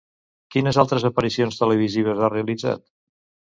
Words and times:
Quines 0.55 0.79
altres 0.83 1.05
aparicions 1.09 1.61
televisives 1.61 2.25
ha 2.25 2.33
realitzat? 2.35 2.85